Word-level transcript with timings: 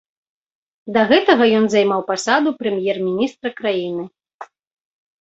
Да 0.95 1.03
гэтага 1.11 1.43
ён 1.59 1.69
займаў 1.75 2.01
пасаду 2.09 2.57
прэм'ер-міністра 2.65 3.49
краіны. 3.63 4.03